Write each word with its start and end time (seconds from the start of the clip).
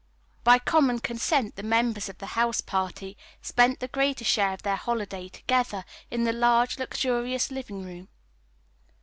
By 0.43 0.57
common 0.57 0.97
consent 0.97 1.55
the 1.57 1.61
members 1.61 2.09
of 2.09 2.17
the 2.17 2.25
house 2.33 2.59
party 2.59 3.15
spent 3.43 3.79
the 3.79 3.87
greater 3.87 4.23
share 4.25 4.51
of 4.53 4.63
their 4.63 4.75
holiday 4.75 5.29
together 5.29 5.85
in 6.09 6.23
the 6.23 6.33
large, 6.33 6.79
luxurious 6.79 7.51
living 7.51 7.85
room. 7.85 8.07